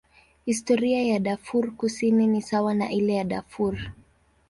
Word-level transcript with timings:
Historia 0.45 1.03
ya 1.07 1.19
Darfur 1.19 1.71
Kusini 1.75 2.27
ni 2.27 2.41
sawa 2.41 2.73
na 2.73 2.91
ile 2.91 3.13
ya 3.13 3.23
Darfur. 3.23 3.77